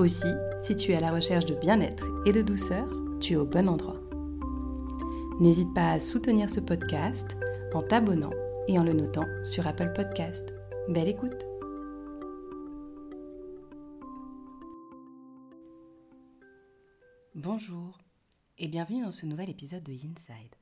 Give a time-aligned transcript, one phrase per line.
[0.00, 0.32] Aussi,
[0.62, 2.88] si tu es à la recherche de bien-être et de douceur,
[3.20, 4.00] tu es au bon endroit.
[5.40, 7.36] N'hésite pas à soutenir ce podcast
[7.74, 8.32] en t'abonnant
[8.66, 10.54] et en le notant sur Apple Podcast.
[10.88, 11.44] Belle écoute
[17.34, 17.98] Bonjour
[18.56, 20.56] et bienvenue dans ce nouvel épisode de Inside.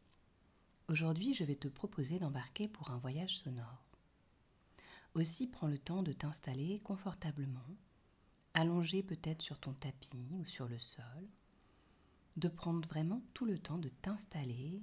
[0.88, 3.84] Aujourd'hui, je vais te proposer d'embarquer pour un voyage sonore.
[5.14, 7.60] Aussi, prends le temps de t'installer confortablement
[8.58, 11.28] allongé peut-être sur ton tapis ou sur le sol,
[12.36, 14.82] de prendre vraiment tout le temps de t'installer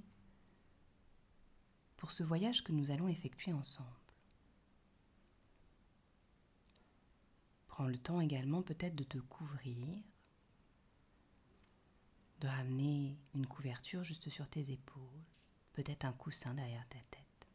[1.98, 3.90] pour ce voyage que nous allons effectuer ensemble.
[7.68, 10.02] Prends le temps également peut-être de te couvrir,
[12.40, 15.22] de ramener une couverture juste sur tes épaules,
[15.74, 17.48] peut-être un coussin derrière ta tête.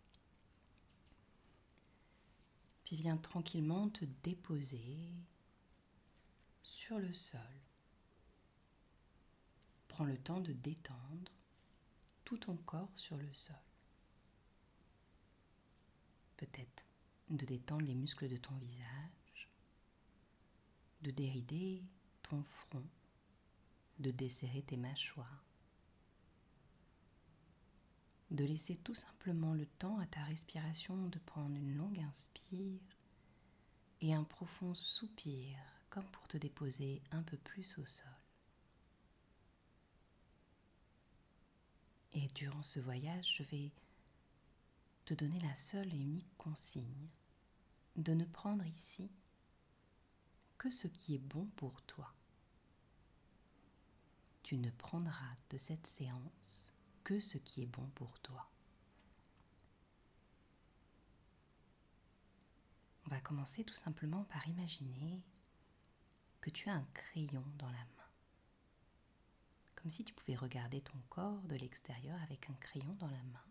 [2.84, 5.00] Puis viens tranquillement te déposer
[6.82, 7.40] sur le sol.
[9.88, 11.32] Prends le temps de détendre
[12.26, 13.56] tout ton corps sur le sol.
[16.38, 16.84] Peut-être
[17.30, 19.50] de détendre les muscles de ton visage,
[21.04, 21.84] de dérider
[22.24, 22.88] ton front,
[24.00, 25.46] de desserrer tes mâchoires,
[28.32, 32.82] de laisser tout simplement le temps à ta respiration de prendre une longue inspire
[34.02, 35.60] et un profond soupir
[35.92, 38.08] comme pour te déposer un peu plus au sol.
[42.14, 43.72] Et durant ce voyage, je vais
[45.06, 47.10] te donner la seule et unique consigne
[47.98, 49.12] de ne prendre ici
[50.58, 52.14] que ce qui est bon pour toi.
[54.44, 56.74] Tu ne prendras de cette séance
[57.04, 58.50] que ce qui est bon pour toi.
[63.06, 65.22] On va commencer tout simplement par imaginer
[66.42, 68.10] que tu as un crayon dans la main.
[69.76, 73.46] Comme si tu pouvais regarder ton corps de l'extérieur avec un crayon dans la main.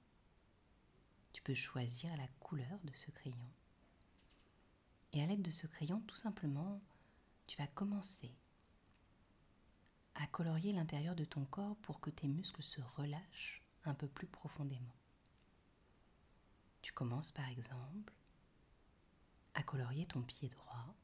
[1.32, 3.50] Tu peux choisir la couleur de ce crayon.
[5.12, 6.80] Et à l'aide de ce crayon, tout simplement,
[7.46, 8.32] tu vas commencer
[10.16, 14.26] à colorier l'intérieur de ton corps pour que tes muscles se relâchent un peu plus
[14.26, 14.94] profondément.
[16.82, 18.12] Tu commences par exemple
[19.54, 20.94] à colorier ton pied droit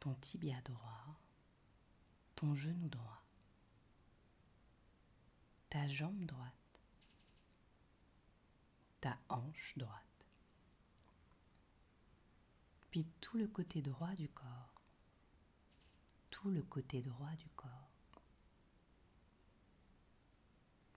[0.00, 1.18] ton tibia droit,
[2.36, 3.22] ton genou droit,
[5.70, 6.54] ta jambe droite,
[9.00, 10.26] ta hanche droite,
[12.90, 14.82] puis tout le côté droit du corps,
[16.30, 17.90] tout le côté droit du corps.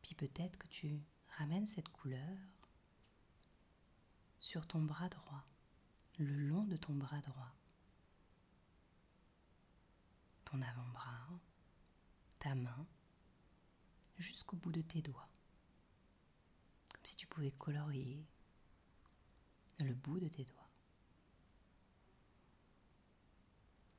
[0.03, 1.01] Puis peut-être que tu
[1.37, 2.37] ramènes cette couleur
[4.39, 5.45] sur ton bras droit,
[6.19, 7.55] le long de ton bras droit
[10.51, 11.29] ton avant-bras,
[12.39, 12.85] ta main,
[14.17, 15.29] jusqu'au bout de tes doigts.
[16.91, 18.25] Comme si tu pouvais colorier
[19.79, 20.69] le bout de tes doigts.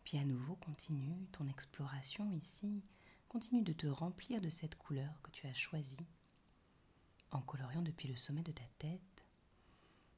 [0.04, 2.82] Puis à nouveau, continue ton exploration ici.
[3.28, 6.06] Continue de te remplir de cette couleur que tu as choisie
[7.30, 9.24] en coloriant depuis le sommet de ta tête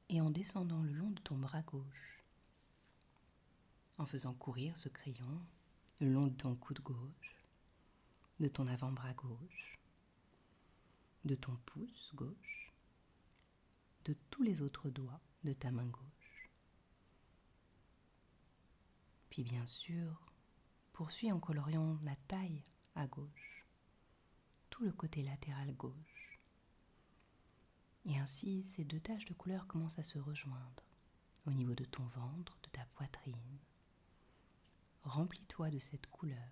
[0.09, 2.25] et en descendant le long de ton bras gauche,
[3.99, 5.41] en faisant courir ce crayon
[6.05, 7.35] le long de ton coude gauche,
[8.39, 9.79] de ton avant-bras gauche,
[11.25, 12.73] de ton pouce gauche,
[14.05, 16.51] de tous les autres doigts de ta main gauche.
[19.31, 20.21] Puis bien sûr,
[20.93, 22.63] poursuis en coloriant la taille
[22.97, 23.65] à gauche,
[24.69, 26.39] tout le côté latéral gauche.
[28.05, 30.85] Et ainsi, ces deux taches de couleur commencent à se rejoindre
[31.47, 33.59] au niveau de ton ventre, de ta poitrine,
[35.05, 36.49] Remplis-toi de cette couleur.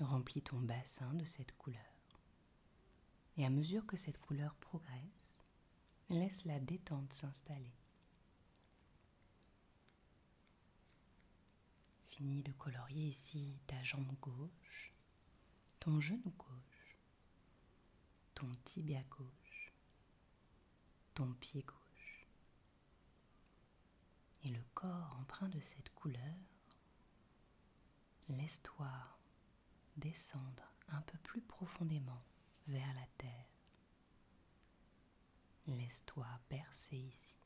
[0.00, 1.80] Remplis ton bassin de cette couleur.
[3.36, 5.32] Et à mesure que cette couleur progresse,
[6.10, 7.72] laisse la détente s'installer.
[12.08, 14.92] Finis de colorier ici ta jambe gauche,
[15.80, 16.96] ton genou gauche,
[18.34, 19.72] ton tibia gauche,
[21.14, 21.78] ton pied gauche.
[24.44, 26.34] et le corps empreint de cette couleur,
[28.28, 28.90] laisse-toi
[29.96, 32.22] descendre un peu plus profondément
[32.66, 33.46] vers la terre.
[35.66, 37.36] Laisse-toi bercer ici.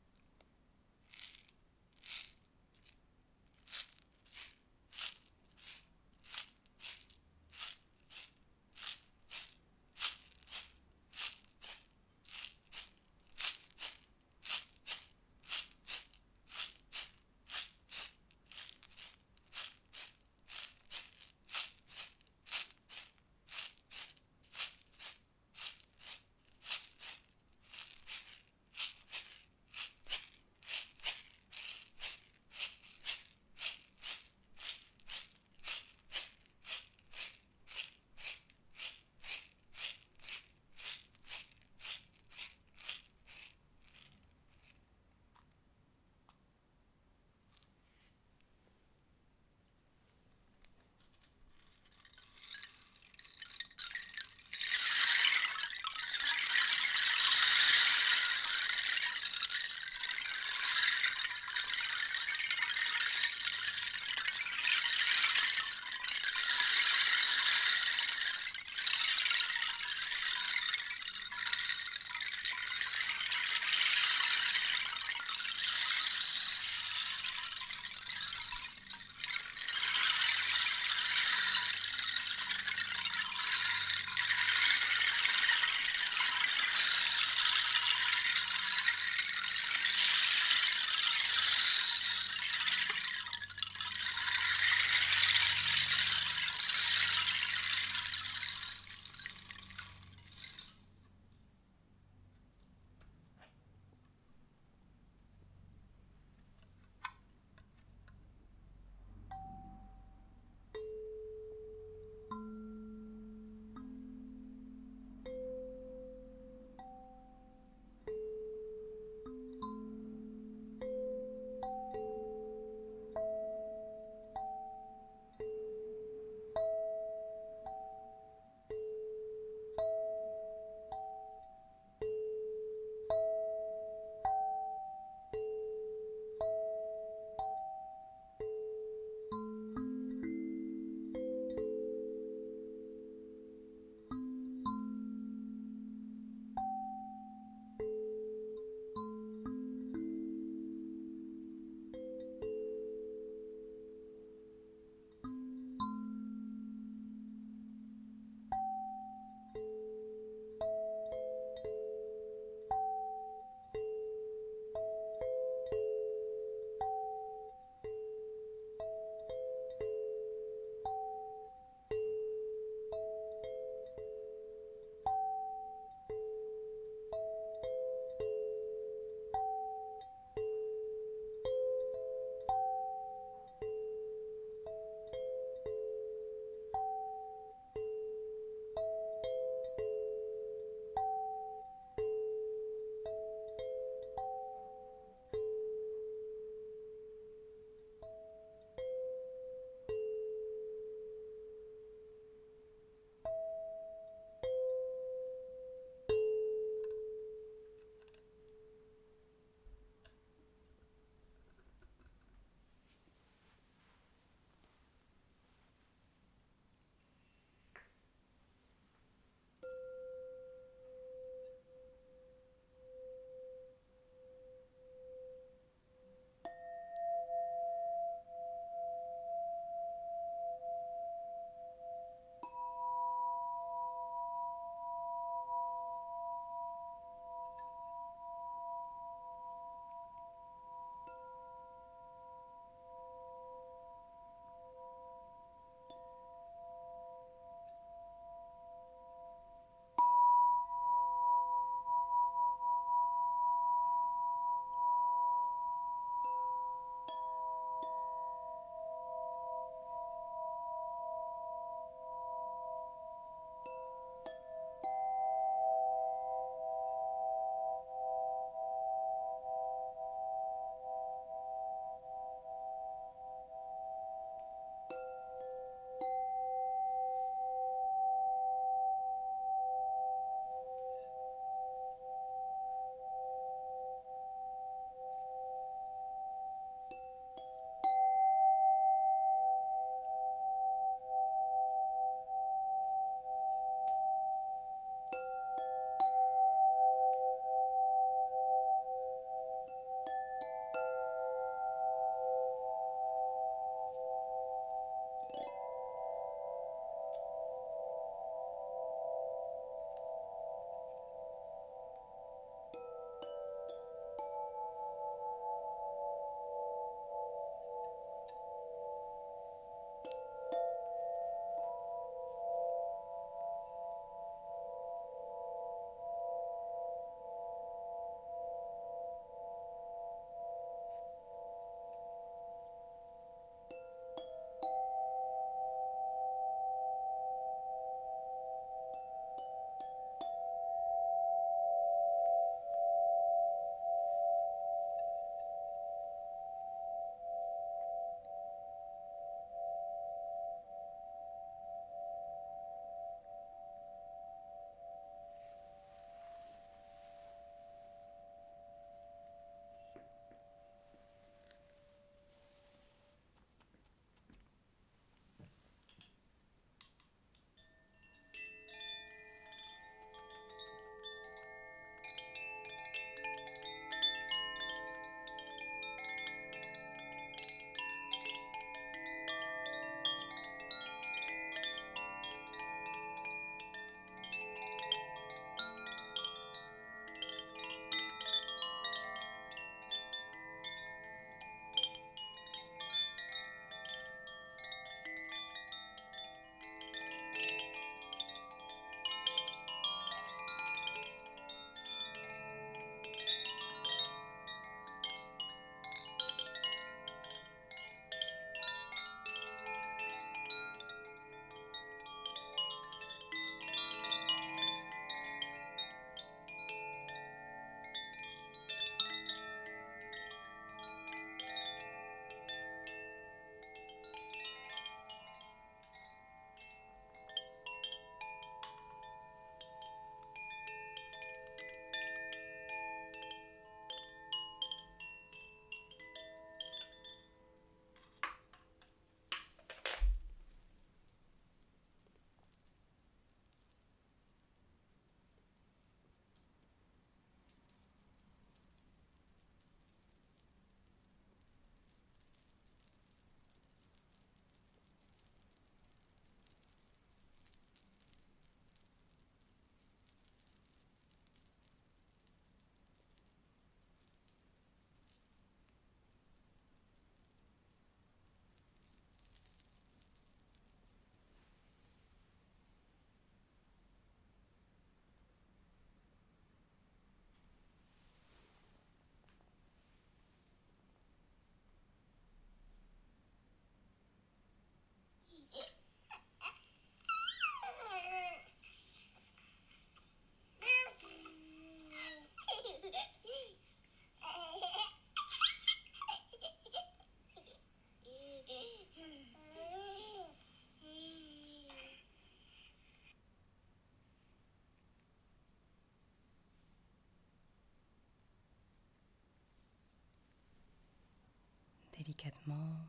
[512.03, 512.85] Délicatement,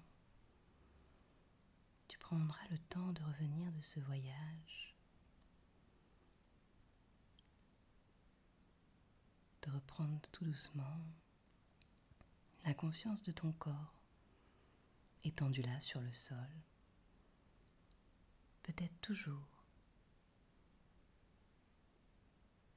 [2.09, 4.94] tu prendras le temps de revenir de ce voyage,
[9.62, 10.99] de reprendre tout doucement
[12.64, 13.94] la conscience de ton corps
[15.23, 16.50] étendu là sur le sol,
[18.64, 19.64] peut-être toujours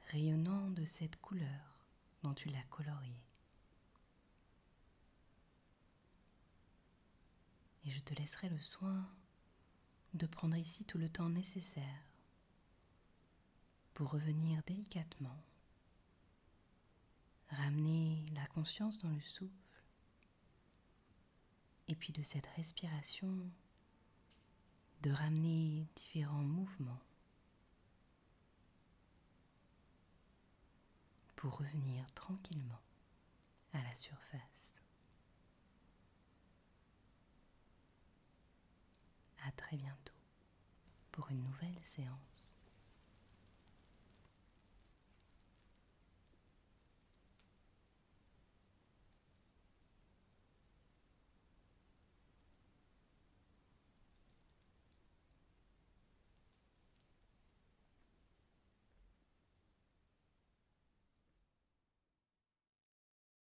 [0.10, 1.90] rayonnant de cette couleur
[2.22, 3.27] dont tu l'as colorié.
[7.88, 9.10] Et je te laisserai le soin
[10.14, 12.04] de prendre ici tout le temps nécessaire
[13.94, 15.42] pour revenir délicatement,
[17.50, 19.54] ramener la conscience dans le souffle,
[21.88, 23.50] et puis de cette respiration,
[25.02, 27.02] de ramener différents mouvements
[31.38, 32.82] pour revenir tranquillement
[33.74, 34.74] à la surface.
[39.46, 40.14] À très bientôt
[41.12, 42.47] pour une nouvelle séance.